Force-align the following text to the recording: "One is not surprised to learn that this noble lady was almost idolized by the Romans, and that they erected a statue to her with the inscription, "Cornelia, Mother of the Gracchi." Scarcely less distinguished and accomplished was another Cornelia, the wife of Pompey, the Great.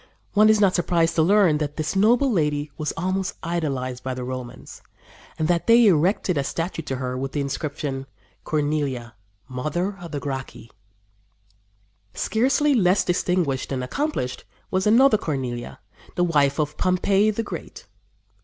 "One 0.33 0.49
is 0.49 0.59
not 0.59 0.73
surprised 0.73 1.13
to 1.13 1.21
learn 1.21 1.59
that 1.59 1.77
this 1.77 1.95
noble 1.95 2.31
lady 2.31 2.71
was 2.75 2.91
almost 2.97 3.35
idolized 3.43 4.03
by 4.03 4.15
the 4.15 4.23
Romans, 4.23 4.81
and 5.37 5.47
that 5.47 5.67
they 5.67 5.85
erected 5.85 6.39
a 6.39 6.43
statue 6.43 6.81
to 6.81 6.95
her 6.95 7.15
with 7.15 7.33
the 7.33 7.39
inscription, 7.39 8.07
"Cornelia, 8.43 9.13
Mother 9.47 9.95
of 10.01 10.09
the 10.11 10.19
Gracchi." 10.19 10.71
Scarcely 12.15 12.73
less 12.73 13.03
distinguished 13.05 13.71
and 13.71 13.83
accomplished 13.83 14.43
was 14.71 14.87
another 14.87 15.19
Cornelia, 15.19 15.79
the 16.15 16.23
wife 16.23 16.57
of 16.59 16.77
Pompey, 16.77 17.29
the 17.29 17.43
Great. 17.43 17.85